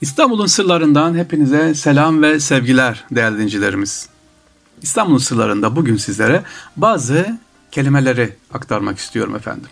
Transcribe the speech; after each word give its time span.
İstanbul'un 0.00 0.46
sırlarından 0.46 1.14
hepinize 1.14 1.74
selam 1.74 2.22
ve 2.22 2.40
sevgiler 2.40 3.04
değerli 3.10 3.34
dinleyicilerimiz. 3.34 4.08
İstanbul'un 4.82 5.18
sırlarında 5.18 5.76
bugün 5.76 5.96
sizlere 5.96 6.42
bazı 6.76 7.38
kelimeleri 7.70 8.36
aktarmak 8.54 8.98
istiyorum 8.98 9.36
efendim. 9.36 9.68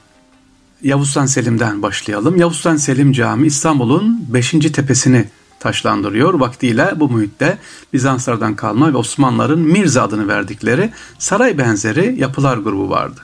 Yavuz 0.82 1.08
Sultan 1.08 1.26
Selim'den 1.26 1.82
başlayalım. 1.82 2.36
Yavuz 2.36 2.56
Sultan 2.56 2.76
Selim 2.76 3.12
Camii 3.12 3.46
İstanbul'un 3.46 4.24
5. 4.28 4.50
tepesini 4.50 5.24
taşlandırıyor. 5.60 6.34
Vaktiyle 6.34 6.92
bu 6.96 7.08
muhitte 7.08 7.58
Bizanslardan 7.92 8.56
kalma 8.56 8.92
ve 8.92 8.96
Osmanlıların 8.96 9.58
Mirza 9.58 10.02
adını 10.02 10.28
verdikleri 10.28 10.90
saray 11.18 11.58
benzeri 11.58 12.20
yapılar 12.20 12.56
grubu 12.56 12.90
vardı. 12.90 13.20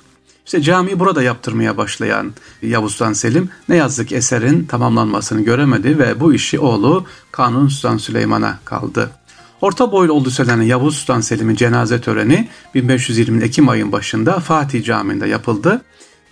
İşte 0.46 0.62
camiyi 0.62 1.00
burada 1.00 1.22
yaptırmaya 1.22 1.76
başlayan 1.76 2.32
Yavuz 2.62 2.92
Sultan 2.92 3.12
Selim 3.12 3.48
ne 3.68 3.76
yazık 3.76 4.08
ki 4.08 4.16
eserin 4.16 4.64
tamamlanmasını 4.64 5.40
göremedi 5.40 5.98
ve 5.98 6.20
bu 6.20 6.34
işi 6.34 6.58
oğlu 6.58 7.06
Kanun 7.32 7.68
Sultan 7.68 7.96
Süleyman'a 7.96 8.58
kaldı. 8.64 9.10
Orta 9.60 9.92
boylu 9.92 10.12
olduğu 10.12 10.30
söylenen 10.30 10.62
Yavuz 10.62 10.96
Sultan 10.96 11.20
Selim'in 11.20 11.54
cenaze 11.54 12.00
töreni 12.00 12.48
1520 12.74 13.42
Ekim 13.42 13.68
ayın 13.68 13.92
başında 13.92 14.40
Fatih 14.40 14.84
Camii'nde 14.84 15.28
yapıldı. 15.28 15.82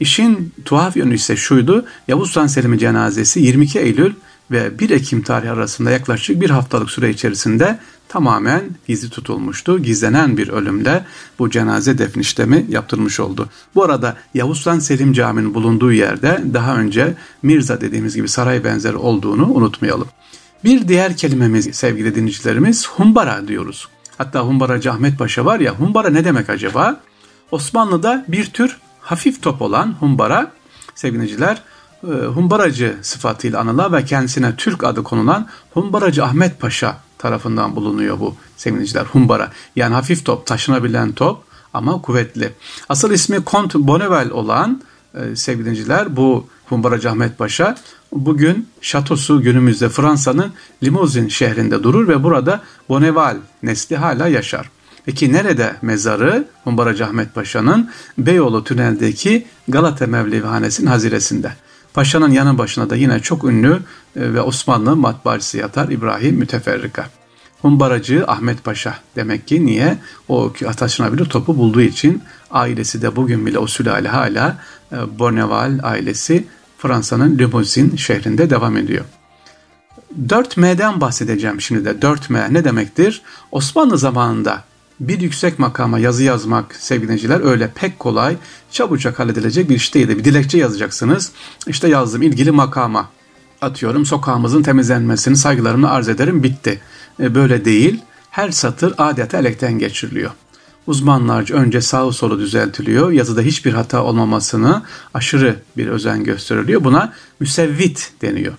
İşin 0.01 0.55
tuhaf 0.65 0.97
yönü 0.97 1.15
ise 1.15 1.37
şuydu, 1.37 1.87
Yavuz 2.09 2.29
Sultan 2.29 2.47
Selim'in 2.47 2.79
cenazesi 2.79 3.41
22 3.41 3.79
Eylül 3.79 4.15
ve 4.51 4.79
1 4.79 4.91
Ekim 4.91 5.23
tarihi 5.23 5.51
arasında 5.51 5.91
yaklaşık 5.91 6.41
bir 6.41 6.51
haftalık 6.51 6.91
süre 6.91 7.11
içerisinde 7.11 7.79
tamamen 8.11 8.63
gizli 8.89 9.11
tutulmuştu. 9.11 9.83
Gizlenen 9.83 10.37
bir 10.37 10.49
ölümle 10.49 11.05
bu 11.39 11.51
cenaze 11.51 11.99
defn 11.99 12.21
işlemi 12.21 12.67
yaptırmış 12.69 13.21
oldu. 13.21 13.49
Bu 13.75 13.85
arada 13.85 14.17
Yavuz 14.35 14.59
Sultan 14.59 14.79
Selim 14.79 15.13
Camii'nin 15.13 15.55
bulunduğu 15.55 15.93
yerde 15.93 16.43
daha 16.55 16.77
önce 16.77 17.15
Mirza 17.43 17.81
dediğimiz 17.81 18.17
gibi 18.17 18.29
saray 18.29 18.65
benzeri 18.65 18.97
olduğunu 18.97 19.53
unutmayalım. 19.53 20.09
Bir 20.65 20.89
diğer 20.89 21.17
kelimemiz 21.17 21.65
sevgili 21.77 22.15
dinleyicilerimiz 22.15 22.89
humbara 22.89 23.49
diyoruz. 23.49 23.89
Hatta 24.19 24.41
humbaracı 24.41 24.93
Ahmet 24.93 25.19
Paşa 25.19 25.45
var 25.45 25.61
ya 25.61 25.75
humbara 25.75 26.09
ne 26.09 26.25
demek 26.25 26.51
acaba? 26.51 27.01
Osmanlı'da 27.51 28.25
bir 28.29 28.47
tür 28.47 28.77
hafif 29.01 29.43
top 29.43 29.63
olan 29.63 29.97
humbara 30.01 30.53
sevgiliciler 30.95 31.63
e, 32.05 32.07
humbaracı 32.07 32.97
sıfatıyla 33.03 33.61
anılan 33.61 33.93
ve 33.93 34.05
kendisine 34.05 34.57
Türk 34.57 34.85
adı 34.85 35.03
konulan 35.03 35.49
Humbaracı 35.71 36.25
Ahmet 36.25 36.61
Paşa 36.61 36.97
tarafından 37.21 37.77
bulunuyor 37.77 38.21
bu 38.21 38.35
sevgiliciler 38.57 39.05
Humbara. 39.05 39.53
Yani 39.77 39.95
hafif 39.95 40.25
top, 40.25 40.47
taşınabilen 40.47 41.13
top 41.13 41.43
ama 41.75 42.03
kuvvetli. 42.03 42.53
Asıl 42.89 43.11
ismi 43.11 43.45
Kont 43.45 43.75
Bonneval 43.75 44.31
olan 44.31 44.83
e, 45.15 45.37
sevgiliciler 45.37 46.17
bu 46.17 46.47
Humbaracı 46.69 47.11
Ahmet 47.11 47.39
Paşa 47.39 47.77
bugün 48.13 48.69
şatosu 48.81 49.43
günümüzde 49.43 49.89
Fransa'nın 49.89 50.53
Limousin 50.83 51.29
şehrinde 51.29 51.83
durur 51.83 52.09
ve 52.09 52.23
burada 52.23 52.63
Bonneval 52.89 53.37
nesli 53.63 53.97
hala 53.97 54.29
yaşar. 54.29 54.71
Peki 55.05 55.33
nerede 55.33 55.77
mezarı? 55.83 56.49
Humbaracı 56.65 57.05
Ahmet 57.05 57.35
Paşa'nın 57.35 57.91
Beyoğlu 58.19 58.65
tüneldeki 58.65 59.47
Galata 59.69 60.07
Mevlevihanesi'nin 60.07 60.87
haziresinde. 60.87 61.53
Paşa'nın 61.95 62.31
yanı 62.31 62.59
başına 62.59 62.91
da 62.91 62.97
yine 62.97 63.21
çok 63.21 63.45
ünlü 63.45 63.73
e, 64.17 64.35
ve 64.35 64.41
Osmanlı 64.41 64.97
matbaacısı 64.97 65.59
yatar 65.59 65.89
İbrahim 65.89 66.37
Müteferrika. 66.37 67.07
Humbaracı 67.63 68.25
Ahmet 68.27 68.65
Paşa 68.65 68.95
demek 69.17 69.49
ki 69.49 69.67
niye? 69.67 69.99
O 70.29 70.53
taşınabilir 70.77 71.25
topu 71.25 71.57
bulduğu 71.57 71.81
için 71.81 72.23
ailesi 72.51 73.03
de 73.03 73.17
bugün 73.17 73.47
bile 73.47 73.59
o 73.59 73.67
sülale 73.67 74.09
hala 74.09 74.59
e, 74.93 75.19
Bonneval 75.19 75.79
ailesi 75.83 76.45
Fransa'nın 76.79 77.39
Limousin 77.39 77.97
şehrinde 77.97 78.51
devam 78.51 78.77
ediyor. 78.77 79.05
4M'den 80.27 81.01
bahsedeceğim 81.01 81.61
şimdi 81.61 81.85
de. 81.85 81.91
4M 81.91 82.55
ne 82.55 82.65
demektir? 82.65 83.23
Osmanlı 83.53 83.99
zamanında 83.99 84.65
bir 85.01 85.21
yüksek 85.21 85.59
makama 85.59 85.99
yazı 85.99 86.23
yazmak 86.23 86.75
sevgiliciler 86.75 87.41
öyle 87.45 87.73
pek 87.75 87.99
kolay 87.99 88.37
çabucak 88.71 89.19
halledilecek 89.19 89.71
bir 89.71 89.77
iş 89.77 89.95
değildi. 89.95 90.19
Bir 90.19 90.25
dilekçe 90.25 90.59
yazacaksınız. 90.59 91.33
İşte 91.67 91.89
yazdım 91.89 92.23
ilgili 92.23 92.51
makama. 92.51 93.09
Atıyorum 93.61 94.07
sokağımızın 94.07 94.63
temizlenmesini 94.63 95.37
saygılarımla 95.37 95.91
arz 95.91 96.09
ederim 96.09 96.43
bitti. 96.43 96.81
E, 97.21 97.35
böyle 97.35 97.65
değil. 97.65 98.01
Her 98.31 98.51
satır 98.51 98.95
adeta 98.99 99.39
elekten 99.39 99.79
geçiriliyor. 99.79 100.31
Uzmanlarca 100.87 101.57
önce 101.57 101.81
sağı 101.81 102.13
solu 102.13 102.39
düzeltiliyor. 102.39 103.11
Yazıda 103.11 103.41
hiçbir 103.41 103.73
hata 103.73 104.05
olmamasını 104.05 104.83
aşırı 105.15 105.57
bir 105.77 105.87
özen 105.87 106.25
gösteriliyor. 106.25 106.85
Buna 106.85 107.13
müsevvit 107.41 108.13
deniyor. 108.23 108.55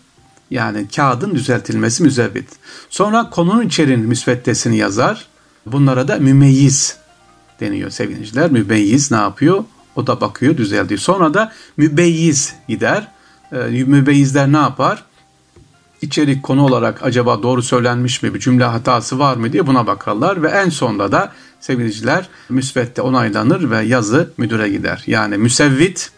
Yani 0.51 0.87
kağıdın 0.95 1.35
düzeltilmesi 1.35 2.03
müsevvit. 2.03 2.47
Sonra 2.89 3.29
konunun 3.29 3.67
içeriğinin 3.67 4.07
müsveddesini 4.07 4.77
yazar. 4.77 5.30
Bunlara 5.65 6.07
da 6.07 6.17
mümeyyiz 6.17 6.97
deniyor 7.59 7.89
sevgiliciler. 7.89 8.51
Mümeyyiz 8.51 9.11
ne 9.11 9.17
yapıyor? 9.17 9.63
O 9.95 10.07
da 10.07 10.21
bakıyor 10.21 10.57
düzeltiyor. 10.57 10.99
Sonra 10.99 11.33
da 11.33 11.51
mübeyyiz 11.77 12.55
gider. 12.67 13.07
E, 13.51 13.57
mübeyyizler 13.83 14.51
ne 14.51 14.57
yapar? 14.57 15.03
İçerik 16.01 16.43
konu 16.43 16.65
olarak 16.65 17.03
acaba 17.03 17.43
doğru 17.43 17.63
söylenmiş 17.63 18.23
mi, 18.23 18.33
bir 18.33 18.39
cümle 18.39 18.63
hatası 18.63 19.19
var 19.19 19.35
mı 19.35 19.53
diye 19.53 19.67
buna 19.67 19.87
bakarlar 19.87 20.43
ve 20.43 20.49
en 20.49 20.69
sonunda 20.69 21.11
da 21.11 21.31
sevgiliciler 21.59 22.29
müsvedde 22.49 23.01
onaylanır 23.01 23.71
ve 23.71 23.81
yazı 23.81 24.33
müdüre 24.37 24.69
gider. 24.69 25.03
Yani 25.07 25.37
müsevvit 25.37 26.11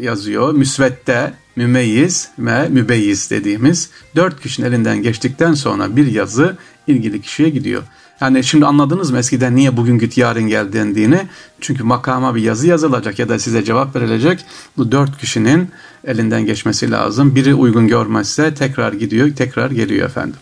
yazıyor, 0.00 0.52
müsvedde, 0.52 1.34
mümeyyiz 1.56 2.30
ve 2.38 2.68
mübeyyiz 2.68 3.30
dediğimiz 3.30 3.90
dört 4.16 4.40
kişinin 4.40 4.66
elinden 4.66 5.02
geçtikten 5.02 5.54
sonra 5.54 5.96
bir 5.96 6.06
yazı 6.06 6.56
ilgili 6.86 7.20
kişiye 7.22 7.48
gidiyor. 7.48 7.82
Yani 8.20 8.44
şimdi 8.44 8.66
anladınız 8.66 9.10
mı 9.10 9.18
eskiden 9.18 9.56
niye 9.56 9.76
bugün 9.76 9.98
git 9.98 10.18
yarın 10.18 10.42
gel 10.42 10.72
dendiğini? 10.72 11.28
Çünkü 11.60 11.82
makama 11.84 12.34
bir 12.34 12.42
yazı 12.42 12.66
yazılacak 12.66 13.18
ya 13.18 13.28
da 13.28 13.38
size 13.38 13.64
cevap 13.64 13.96
verilecek. 13.96 14.44
Bu 14.76 14.92
dört 14.92 15.18
kişinin 15.18 15.70
elinden 16.04 16.46
geçmesi 16.46 16.90
lazım. 16.90 17.34
Biri 17.34 17.54
uygun 17.54 17.88
görmezse 17.88 18.54
tekrar 18.54 18.92
gidiyor, 18.92 19.36
tekrar 19.36 19.70
geliyor 19.70 20.06
efendim. 20.06 20.40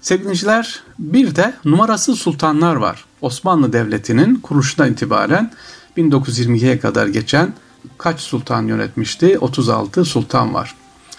Sevgiliciler 0.00 0.82
bir 0.98 1.36
de 1.36 1.54
numarasız 1.64 2.18
sultanlar 2.18 2.76
var. 2.76 3.04
Osmanlı 3.20 3.72
Devleti'nin 3.72 4.36
kuruluşundan 4.36 4.92
itibaren 4.92 5.52
1922'ye 5.96 6.80
kadar 6.80 7.06
geçen 7.06 7.52
kaç 7.98 8.20
sultan 8.20 8.62
yönetmişti? 8.62 9.38
36 9.38 10.04
sultan 10.04 10.54
var. 10.54 10.74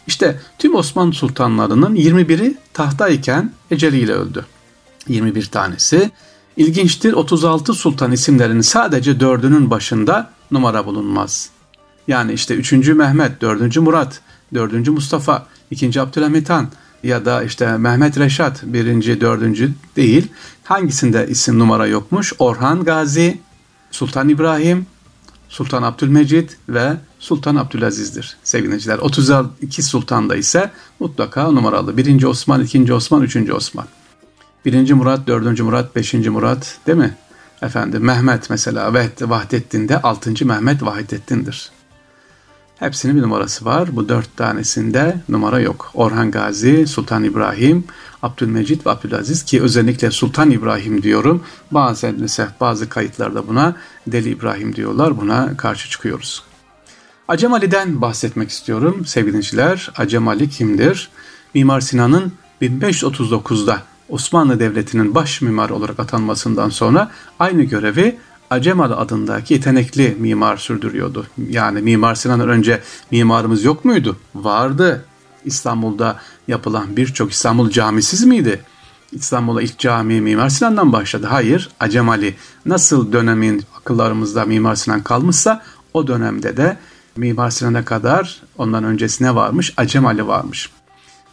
İşte 0.07 0.39
tüm 0.59 0.75
Osmanlı 0.75 1.13
sultanlarının 1.13 1.95
21'i 1.95 2.57
tahtayken 2.73 3.51
eceliyle 3.71 4.13
öldü. 4.13 4.45
21 5.09 5.45
tanesi. 5.45 6.11
İlginçtir 6.57 7.13
36 7.13 7.73
sultan 7.73 8.11
isimlerinin 8.11 8.61
sadece 8.61 9.19
dördünün 9.19 9.69
başında 9.69 10.31
numara 10.51 10.85
bulunmaz. 10.85 11.49
Yani 12.07 12.33
işte 12.33 12.53
3. 12.53 12.71
Mehmet, 12.71 13.41
4. 13.41 13.77
Murat, 13.77 14.21
4. 14.53 14.87
Mustafa, 14.87 15.47
2. 15.71 16.01
Abdülhamit 16.01 16.49
Han 16.49 16.67
ya 17.03 17.25
da 17.25 17.43
işte 17.43 17.77
Mehmet 17.77 18.19
Reşat 18.19 18.63
1. 18.63 19.21
4. 19.21 19.69
değil. 19.95 20.27
Hangisinde 20.63 21.27
isim 21.29 21.59
numara 21.59 21.87
yokmuş? 21.87 22.33
Orhan 22.39 22.83
Gazi, 22.83 23.39
Sultan 23.91 24.29
İbrahim, 24.29 24.85
Sultan 25.49 25.83
Abdülmecid 25.83 26.49
ve 26.69 26.93
Sultan 27.19 27.55
Abdülaziz'dir 27.55 28.37
sevgiliciler. 28.43 28.97
32 28.97 29.83
sultanda 29.83 30.35
ise 30.35 30.71
mutlaka 30.99 31.51
numaralı. 31.51 31.97
1. 31.97 32.23
Osman, 32.23 32.63
2. 32.63 32.93
Osman, 32.93 33.21
3. 33.21 33.51
Osman. 33.51 33.85
Birinci 34.65 34.93
Murat, 34.93 35.27
dördüncü 35.27 35.63
Murat, 35.63 35.95
beşinci 35.95 36.29
Murat 36.29 36.77
değil 36.87 36.97
mi? 36.97 37.17
Efendim 37.61 38.03
Mehmet 38.03 38.49
mesela 38.49 38.93
Vahdettin'de 39.21 40.01
altıncı 40.01 40.45
Mehmet 40.45 40.83
Vahdettin'dir. 40.83 41.71
Hepsinin 42.79 43.15
bir 43.15 43.21
numarası 43.21 43.65
var. 43.65 43.95
Bu 43.95 44.09
dört 44.09 44.37
tanesinde 44.37 45.21
numara 45.29 45.59
yok. 45.59 45.91
Orhan 45.93 46.31
Gazi, 46.31 46.87
Sultan 46.87 47.23
İbrahim, 47.23 47.83
Abdülmecit 48.23 48.85
ve 48.85 48.89
Abdülaziz 48.89 49.43
ki 49.43 49.61
özellikle 49.61 50.11
Sultan 50.11 50.51
İbrahim 50.51 51.03
diyorum. 51.03 51.43
Bazen 51.71 52.15
mesela 52.19 52.55
bazı 52.59 52.89
kayıtlarda 52.89 53.47
buna 53.47 53.75
Deli 54.07 54.29
İbrahim 54.29 54.75
diyorlar. 54.75 55.21
Buna 55.21 55.57
karşı 55.57 55.89
çıkıyoruz. 55.89 56.43
Acem 57.27 57.53
Ali'den 57.53 58.01
bahsetmek 58.01 58.49
istiyorum 58.49 59.05
sevgili 59.05 59.31
dinleyiciler. 59.33 59.91
Acem 59.97 60.27
Ali 60.27 60.49
kimdir? 60.49 61.09
Mimar 61.53 61.81
Sinan'ın 61.81 62.33
1539'da 62.61 63.83
Osmanlı 64.09 64.59
Devleti'nin 64.59 65.15
baş 65.15 65.41
mimarı 65.41 65.75
olarak 65.75 65.99
atanmasından 65.99 66.69
sonra 66.69 67.11
aynı 67.39 67.63
görevi 67.63 68.17
Acemalı 68.49 68.97
adındaki 68.97 69.53
yetenekli 69.53 70.15
mimar 70.19 70.57
sürdürüyordu. 70.57 71.25
Yani 71.49 71.81
Mimar 71.81 72.15
Sinan'dan 72.15 72.49
önce 72.49 72.81
mimarımız 73.11 73.63
yok 73.63 73.85
muydu? 73.85 74.17
Vardı. 74.35 75.05
İstanbul'da 75.45 76.19
yapılan 76.47 76.97
birçok 76.97 77.31
İstanbul 77.31 77.69
camisiz 77.69 78.23
miydi? 78.23 78.61
İstanbul'a 79.11 79.61
ilk 79.61 79.79
cami 79.79 80.21
Mimar 80.21 80.49
Sinan'dan 80.49 80.93
başladı. 80.93 81.27
Hayır, 81.29 81.69
Acemali 81.79 82.35
nasıl 82.65 83.11
dönemin 83.13 83.63
akıllarımızda 83.77 84.45
Mimar 84.45 84.75
Sinan 84.75 85.03
kalmışsa 85.03 85.63
o 85.93 86.07
dönemde 86.07 86.57
de 86.57 86.77
Mimar 87.17 87.49
Sinan'a 87.49 87.85
kadar 87.85 88.41
ondan 88.57 88.83
öncesine 88.83 89.35
varmış 89.35 89.73
Acemali 89.77 90.27
varmış. 90.27 90.69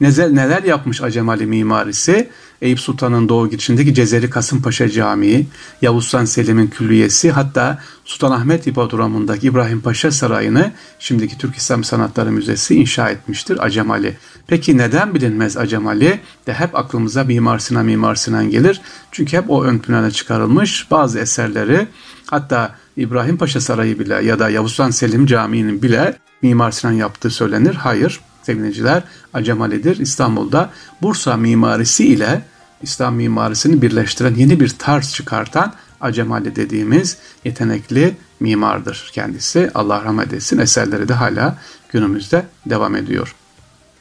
Neler, 0.00 0.34
neler 0.34 0.62
yapmış 0.62 1.02
Acemali 1.02 1.46
mimarisi? 1.46 2.28
Eyüp 2.62 2.80
Sultan'ın 2.80 3.28
doğu 3.28 3.50
girişindeki 3.50 3.94
Cezeri 3.94 4.30
Kasımpaşa 4.30 4.88
Camii, 4.88 5.46
Yavuz 5.82 6.04
Sultan 6.04 6.24
Selim'in 6.24 6.66
külliyesi, 6.66 7.30
hatta 7.30 7.78
Sultanahmet 8.04 8.66
İpodromu'ndaki 8.66 9.46
İbrahim 9.46 9.80
Paşa 9.80 10.10
Sarayı'nı 10.10 10.72
şimdiki 10.98 11.38
Türk 11.38 11.56
İslam 11.56 11.84
Sanatları 11.84 12.32
Müzesi 12.32 12.74
inşa 12.74 13.10
etmiştir 13.10 13.64
Acemali. 13.64 14.16
Peki 14.46 14.78
neden 14.78 15.14
bilinmez 15.14 15.56
Acemali? 15.56 16.20
De 16.46 16.54
hep 16.54 16.74
aklımıza 16.74 17.24
Mimar 17.24 17.58
Sinan 17.58 17.86
Mimar 17.86 18.14
Sinan 18.14 18.50
gelir. 18.50 18.80
Çünkü 19.12 19.36
hep 19.36 19.50
o 19.50 19.64
ön 19.64 19.78
plana 19.78 20.10
çıkarılmış 20.10 20.90
bazı 20.90 21.18
eserleri 21.18 21.86
hatta 22.26 22.74
İbrahim 22.96 23.36
Paşa 23.36 23.60
Sarayı 23.60 23.98
bile 23.98 24.14
ya 24.14 24.38
da 24.38 24.50
Yavuz 24.50 24.72
Sultan 24.72 24.90
Selim 24.90 25.26
Camii'nin 25.26 25.82
bile 25.82 26.16
Mimar 26.42 26.70
Sinan 26.70 26.92
yaptığı 26.92 27.30
söylenir. 27.30 27.74
Hayır 27.74 28.20
sevgiliciler 28.46 29.02
Acemali'dir. 29.34 29.98
İstanbul'da 29.98 30.70
Bursa 31.02 31.36
mimarisi 31.36 32.06
ile 32.06 32.42
İslam 32.82 33.14
mimarisini 33.14 33.82
birleştiren 33.82 34.34
yeni 34.34 34.60
bir 34.60 34.68
tarz 34.68 35.12
çıkartan 35.12 35.74
Acemali 36.00 36.56
dediğimiz 36.56 37.16
yetenekli 37.44 38.16
mimardır 38.40 39.10
kendisi. 39.12 39.70
Allah 39.74 40.04
rahmet 40.04 40.32
etsin. 40.32 40.58
Eserleri 40.58 41.08
de 41.08 41.14
hala 41.14 41.58
günümüzde 41.92 42.46
devam 42.66 42.96
ediyor. 42.96 43.34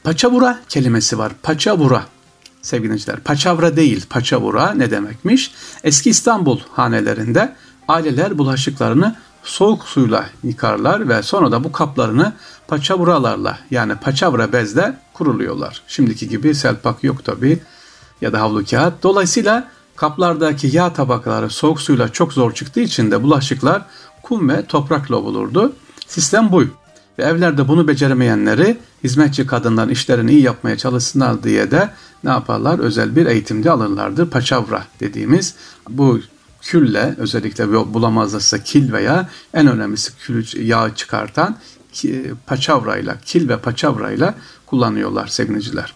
Paçavura 0.04 0.60
kelimesi 0.70 1.18
var. 1.18 1.32
Paçavura 1.44 2.06
sevgiliciler. 2.62 3.20
Paçavra 3.20 3.76
değil, 3.76 4.06
paçavura 4.10 4.74
ne 4.74 4.92
demekmiş? 4.92 5.52
Eski 5.84 6.10
İstanbul 6.10 6.60
hanelerinde 6.72 7.56
aileler 7.88 8.38
bulaşıklarını 8.38 9.16
soğuk 9.44 9.84
suyla 9.84 10.26
yıkarlar 10.44 11.10
ve 11.10 11.24
sonra 11.24 11.52
da 11.52 11.64
bu 11.64 11.72
kaplarını 11.72 12.34
paçavralarla 12.68 13.60
yani 13.72 13.96
paçavra 13.96 14.54
bezle 14.54 14.98
kuruluyorlar. 15.14 15.82
Şimdiki 15.88 16.30
gibi 16.30 16.56
selpak 16.56 17.04
yok 17.04 17.26
tabi 17.26 17.60
ya 18.22 18.34
da 18.34 18.42
havlu 18.42 18.66
kağıt. 18.66 19.04
Dolayısıyla 19.04 19.68
kaplardaki 19.96 20.68
yağ 20.68 20.94
tabakaları 20.94 21.50
soğuk 21.50 21.82
suyla 21.82 22.10
çok 22.10 22.34
zor 22.34 22.54
çıktığı 22.54 22.80
için 22.80 23.12
de 23.12 23.24
bulaşıklar 23.24 23.86
kum 24.24 24.50
ve 24.50 24.66
toprakla 24.66 25.24
bulurdu. 25.24 25.74
Sistem 26.08 26.52
bu. 26.52 26.64
Ve 27.20 27.24
evlerde 27.24 27.68
bunu 27.68 27.88
beceremeyenleri 27.88 28.78
hizmetçi 29.04 29.48
kadınların 29.48 29.90
işlerini 29.90 30.32
iyi 30.32 30.42
yapmaya 30.42 30.78
çalışsınlar 30.78 31.44
diye 31.44 31.72
de 31.72 31.90
ne 32.24 32.30
yaparlar? 32.30 32.80
Özel 32.80 33.16
bir 33.16 33.26
eğitimde 33.26 33.72
alırlardı. 33.72 34.30
Paçavra 34.30 34.84
dediğimiz 35.00 35.56
bu 35.90 36.20
külle 36.62 37.16
özellikle 37.18 37.94
bulamazlarsa 37.94 38.64
kil 38.64 38.94
veya 38.94 39.30
en 39.54 39.68
önemlisi 39.68 40.18
kül 40.18 40.46
yağ 40.68 40.96
çıkartan 40.96 41.58
paçavrayla, 42.48 43.18
kil 43.26 43.50
ve 43.50 43.58
paçavrayla 43.58 44.36
kullanıyorlar 44.66 45.28
sevgiliciler. 45.28 45.94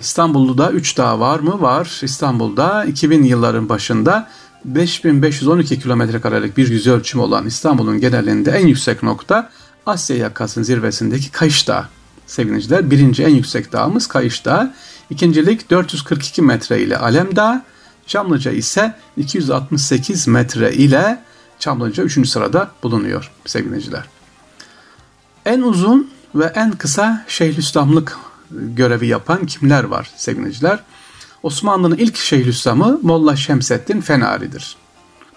İstanbul'da 0.00 0.70
3 0.70 0.98
dağ 0.98 1.20
var 1.20 1.40
mı? 1.40 1.60
Var. 1.60 2.00
İstanbul'da 2.02 2.84
2000 2.84 3.22
yılların 3.22 3.68
başında 3.68 4.30
5512 4.64 5.80
kilometre 5.80 6.20
karelik 6.20 6.56
bir 6.56 6.68
yüz 6.68 6.86
ölçüm 6.86 7.20
olan 7.20 7.46
İstanbul'un 7.46 8.00
genelinde 8.00 8.50
en 8.50 8.66
yüksek 8.66 9.02
nokta 9.02 9.50
Asya 9.86 10.16
yakasının 10.16 10.64
zirvesindeki 10.64 11.30
Kayış 11.30 11.68
Dağı. 11.68 11.84
Sevgiliciler 12.26 12.90
birinci 12.90 13.22
en 13.22 13.34
yüksek 13.34 13.72
dağımız 13.72 14.06
Kayış 14.06 14.44
Dağı. 14.44 14.74
İkincilik 15.10 15.70
442 15.70 16.42
metre 16.42 16.82
ile 16.82 16.98
Alem 16.98 17.36
Dağı. 17.36 17.62
Çamlıca 18.06 18.50
ise 18.50 18.94
268 19.16 20.28
metre 20.28 20.72
ile 20.72 21.22
Çamlıca 21.58 22.02
3. 22.02 22.28
sırada 22.28 22.70
bulunuyor 22.82 23.30
sevgiliciler. 23.46 24.13
En 25.46 25.62
uzun 25.62 26.10
ve 26.34 26.44
en 26.44 26.72
kısa 26.72 27.24
Şeyhülislamlık 27.28 28.16
görevi 28.50 29.06
yapan 29.06 29.46
kimler 29.46 29.84
var 29.84 30.10
sevgiliciler? 30.16 30.80
Osmanlı'nın 31.42 31.96
ilk 31.96 32.16
Şeyhülislamı 32.16 32.98
Molla 33.02 33.36
Şemseddin 33.36 34.00
Fenari'dir. 34.00 34.76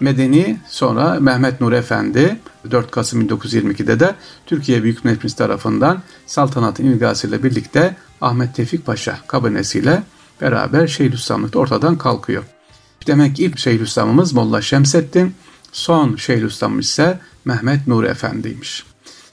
Medeni 0.00 0.60
sonra 0.68 1.20
Mehmet 1.20 1.60
Nur 1.60 1.72
Efendi 1.72 2.40
4 2.70 2.90
Kasım 2.90 3.28
1922'de 3.28 4.00
de 4.00 4.14
Türkiye 4.46 4.82
Büyük 4.82 5.04
Meclisi 5.04 5.36
tarafından 5.36 6.02
saltanatın 6.26 6.84
ilgasıyla 6.84 7.42
birlikte 7.42 7.96
Ahmet 8.20 8.54
Tevfik 8.54 8.86
Paşa 8.86 9.18
kabinesiyle 9.26 10.02
beraber 10.40 10.86
Şeyhülislamlık 10.86 11.56
ortadan 11.56 11.98
kalkıyor. 11.98 12.44
Demek 13.06 13.36
ki 13.36 13.44
ilk 13.44 13.58
Şeyhülislamımız 13.58 14.32
Molla 14.32 14.62
Şemseddin, 14.62 15.34
son 15.72 16.16
Şeyhülislamımız 16.16 16.86
ise 16.86 17.20
Mehmet 17.44 17.86
Nur 17.86 18.04
Efendi'ymiş. 18.04 18.87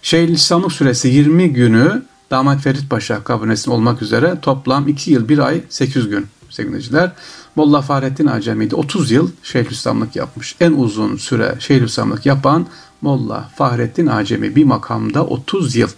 Şeyhülislamlık 0.06 0.72
süresi 0.72 1.08
20 1.08 1.54
günü 1.54 2.04
Damat 2.32 2.62
Ferit 2.62 2.90
Paşa 2.90 3.24
kabinesinde 3.24 3.76
olmak 3.76 4.02
üzere 4.02 4.38
toplam 4.42 4.88
2 4.88 5.12
yıl 5.12 5.30
1 5.30 5.40
ay 5.40 5.62
8 5.70 6.10
gün 6.10 6.28
sevgiliciler. 6.50 7.12
Molla 7.56 7.82
Fahrettin 7.82 8.28
Acemi 8.28 8.72
de 8.72 8.76
30 8.76 9.12
yıl 9.12 9.32
Şeyhülislamlık 9.44 10.16
yapmış. 10.16 10.56
En 10.60 10.72
uzun 10.72 11.16
süre 11.16 11.56
Şeyhülislamlık 11.60 12.26
yapan 12.26 12.68
Molla 13.02 13.50
Fahrettin 13.56 14.08
Acemi 14.08 14.56
bir 14.56 14.64
makamda 14.64 15.26
30 15.26 15.76
yıl. 15.76 15.90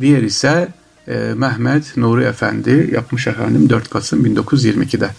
Diğer 0.00 0.22
ise 0.22 0.68
e, 1.08 1.32
Mehmet 1.36 1.96
Nuri 1.96 2.24
Efendi 2.24 2.90
yapmış 2.94 3.26
efendim 3.26 3.70
4 3.70 3.90
Kasım 3.90 4.26
1922'de. 4.26 5.10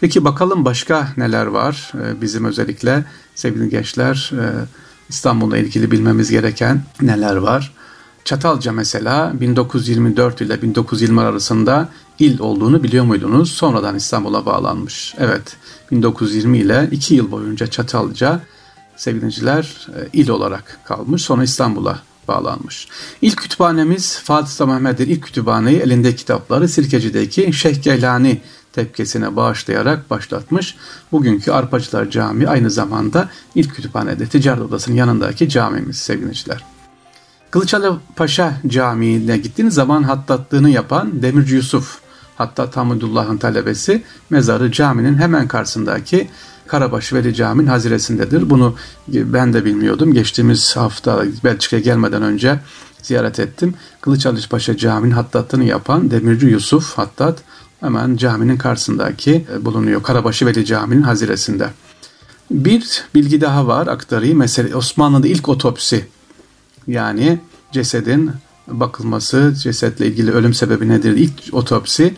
Peki 0.00 0.24
bakalım 0.24 0.64
başka 0.64 1.08
neler 1.16 1.46
var? 1.46 1.92
E, 1.94 2.20
bizim 2.20 2.44
özellikle 2.44 3.04
sevgili 3.34 3.68
gençler 3.68 4.32
e, 4.34 4.44
İstanbul'la 5.10 5.58
ilgili 5.58 5.90
bilmemiz 5.90 6.30
gereken 6.30 6.82
neler 7.02 7.36
var? 7.36 7.72
Çatalca 8.24 8.72
mesela 8.72 9.32
1924 9.40 10.40
ile 10.40 10.62
1920 10.62 11.20
arasında 11.20 11.88
il 12.18 12.40
olduğunu 12.40 12.82
biliyor 12.82 13.04
muydunuz? 13.04 13.52
Sonradan 13.52 13.96
İstanbul'a 13.96 14.46
bağlanmış. 14.46 15.14
Evet 15.18 15.56
1920 15.90 16.58
ile 16.58 16.88
2 16.90 17.14
yıl 17.14 17.30
boyunca 17.30 17.66
Çatalca 17.66 18.40
sevgiliciler 18.96 19.88
e, 19.96 20.08
il 20.12 20.28
olarak 20.28 20.78
kalmış. 20.84 21.22
Sonra 21.22 21.42
İstanbul'a 21.42 22.02
bağlanmış. 22.28 22.88
İlk 23.22 23.38
kütüphanemiz 23.38 24.18
Fatih 24.18 24.48
Sultan 24.48 24.68
Mehmet'in 24.68 25.06
ilk 25.06 25.22
kütüphaneyi 25.22 25.80
elinde 25.80 26.14
kitapları 26.16 26.68
Sirkeci'deki 26.68 27.52
Şeyh 27.52 27.82
Geylani 27.82 28.40
tepkesine 28.72 29.36
bağışlayarak 29.36 30.10
başlatmış. 30.10 30.76
Bugünkü 31.12 31.50
Arpacılar 31.50 32.10
Camii 32.10 32.48
aynı 32.48 32.70
zamanda 32.70 33.28
ilk 33.54 33.74
kütüphanede 33.74 34.26
ticaret 34.26 34.62
odasının 34.62 34.96
yanındaki 34.96 35.48
camimiz 35.48 35.96
sevgiliciler. 35.96 36.64
Kılıçalı 37.50 38.00
Paşa 38.16 38.54
Camii'ne 38.66 39.36
gittiğiniz 39.36 39.74
zaman 39.74 40.02
hattatlığını 40.02 40.70
yapan 40.70 41.22
Demirci 41.22 41.54
Yusuf, 41.54 41.98
hatta 42.36 42.70
Hamudullah'ın 42.74 43.36
talebesi 43.36 44.02
mezarı 44.30 44.72
caminin 44.72 45.18
hemen 45.18 45.48
karşısındaki 45.48 46.28
Karabaş 46.66 47.12
Veli 47.12 47.34
Camii'nin 47.34 47.70
haziresindedir. 47.70 48.50
Bunu 48.50 48.74
ben 49.08 49.52
de 49.52 49.64
bilmiyordum. 49.64 50.14
Geçtiğimiz 50.14 50.76
hafta 50.76 51.24
Belçika'ya 51.44 51.82
gelmeden 51.82 52.22
önce 52.22 52.60
ziyaret 53.02 53.40
ettim. 53.40 53.74
Kılıçalı 54.00 54.38
Paşa 54.50 54.76
Camii'nin 54.76 55.14
hattatlığını 55.14 55.64
yapan 55.64 56.10
Demirci 56.10 56.46
Yusuf 56.46 56.98
Hattat 56.98 57.38
hemen 57.80 58.16
caminin 58.16 58.56
karşısındaki 58.56 59.46
e, 59.52 59.64
bulunuyor. 59.64 60.02
Karabaşı 60.02 60.46
Veli 60.46 60.64
Camii'nin 60.64 61.02
haziresinde. 61.02 61.70
Bir 62.50 63.04
bilgi 63.14 63.40
daha 63.40 63.66
var 63.66 63.86
aktarayım. 63.86 64.38
Mesela 64.38 64.76
Osmanlı'da 64.76 65.28
ilk 65.28 65.48
otopsi 65.48 66.06
yani 66.86 67.40
cesedin 67.72 68.30
bakılması, 68.66 69.54
cesetle 69.62 70.06
ilgili 70.06 70.30
ölüm 70.32 70.54
sebebi 70.54 70.88
nedir? 70.88 71.16
İlk 71.16 71.54
otopsi 71.54 72.14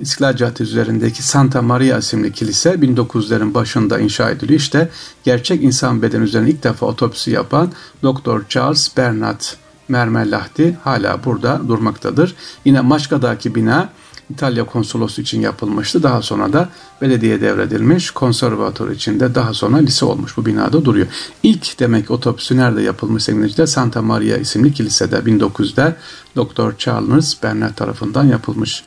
İstiklal 0.00 0.36
Caddesi 0.36 0.62
üzerindeki 0.62 1.22
Santa 1.22 1.62
Maria 1.62 1.98
isimli 1.98 2.32
kilise 2.32 2.70
1900'lerin 2.70 3.54
başında 3.54 3.98
inşa 3.98 4.30
ediliyor. 4.30 4.60
İşte 4.60 4.90
gerçek 5.24 5.62
insan 5.62 6.02
bedeni 6.02 6.24
üzerine 6.24 6.50
ilk 6.50 6.62
defa 6.62 6.86
otopsi 6.86 7.30
yapan 7.30 7.72
Doktor 8.02 8.42
Charles 8.48 8.96
Bernard 8.96 9.40
Mermellahti 9.88 10.76
hala 10.84 11.24
burada 11.24 11.60
durmaktadır. 11.68 12.34
Yine 12.64 12.80
Maçka'daki 12.80 13.54
bina 13.54 13.88
İtalya 14.30 14.64
konsolosu 14.64 15.20
için 15.22 15.40
yapılmıştı. 15.40 16.02
Daha 16.02 16.22
sonra 16.22 16.52
da 16.52 16.68
belediye 17.00 17.40
devredilmiş. 17.40 18.10
Konservatuar 18.10 18.90
için 18.90 19.20
de 19.20 19.34
daha 19.34 19.54
sonra 19.54 19.76
lise 19.76 20.04
olmuş. 20.04 20.36
Bu 20.36 20.46
binada 20.46 20.84
duruyor. 20.84 21.06
İlk 21.42 21.80
demek 21.80 22.10
otopsi 22.10 22.56
nerede 22.56 22.82
yapılmış 22.82 23.24
sevgili 23.24 23.66
Santa 23.66 24.02
Maria 24.02 24.36
isimli 24.36 24.72
kilisede 24.72 25.16
1900'de 25.16 25.96
Doktor 26.36 26.74
Charles 26.78 27.42
Bernard 27.42 27.74
tarafından 27.74 28.24
yapılmış. 28.24 28.84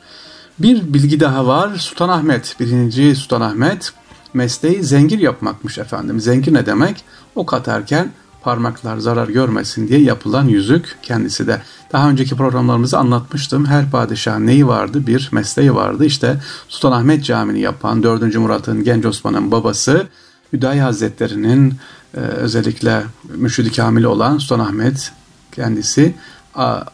Bir 0.58 0.94
bilgi 0.94 1.20
daha 1.20 1.46
var. 1.46 1.76
Sultanahmet, 1.76 2.56
birinci 2.60 3.16
Sultanahmet 3.16 3.92
mesleği 4.34 4.84
zengir 4.84 5.18
yapmakmış 5.18 5.78
efendim. 5.78 6.20
Zengir 6.20 6.54
ne 6.54 6.66
demek? 6.66 7.04
Ok 7.34 7.54
atarken 7.54 8.12
parmaklar 8.42 8.98
zarar 8.98 9.28
görmesin 9.28 9.88
diye 9.88 10.00
yapılan 10.00 10.48
yüzük 10.48 10.96
kendisi 11.02 11.46
de. 11.46 11.62
Daha 11.92 12.10
önceki 12.10 12.36
programlarımızı 12.36 12.98
anlatmıştım. 12.98 13.66
Her 13.66 13.90
padişah 13.90 14.38
neyi 14.38 14.66
vardı? 14.66 15.06
Bir 15.06 15.28
mesleği 15.32 15.74
vardı. 15.74 16.04
İşte 16.04 16.40
Sultanahmet 16.68 17.24
Camii'ni 17.24 17.60
yapan 17.60 18.02
4. 18.02 18.36
Murat'ın 18.36 18.84
Genç 18.84 19.04
Osman'ın 19.06 19.50
babası 19.50 20.06
Hüdayi 20.52 20.80
Hazretleri'nin 20.80 21.74
e, 22.14 22.20
özellikle 22.20 23.02
mürşidi 23.36 23.72
kamili 23.72 24.06
olan 24.06 24.38
Sultanahmet 24.38 25.12
kendisi 25.52 26.14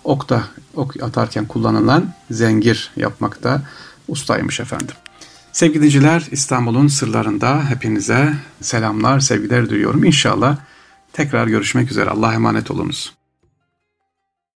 okta 0.04 0.44
ok 0.74 1.02
atarken 1.02 1.46
kullanılan 1.46 2.14
zengir 2.30 2.90
yapmakta 2.96 3.62
ustaymış 4.08 4.60
efendim. 4.60 4.94
Sevgili 5.52 5.76
dinleyiciler 5.76 6.26
İstanbul'un 6.30 6.88
sırlarında 6.88 7.62
hepinize 7.68 8.34
selamlar, 8.60 9.20
sevgiler 9.20 9.70
duyuyorum. 9.70 10.04
İnşallah 10.04 10.56
tekrar 11.16 11.46
görüşmek 11.46 11.90
üzere. 11.90 12.10
Allah'a 12.10 12.34
emanet 12.34 12.70
olunuz. 12.70 13.12